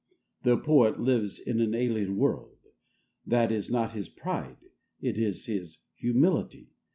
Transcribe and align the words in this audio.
The 0.41 0.57
poet 0.57 0.99
lives 0.99 1.37
in 1.39 1.61
an 1.61 1.75
alien 1.75 2.17
world. 2.17 2.57
That 3.23 3.51
is 3.51 3.69
not 3.69 3.91
his 3.91 4.09
pride; 4.09 4.57
it 4.99 5.15
is 5.19 5.45
his 5.45 5.83
humility. 5.93 6.69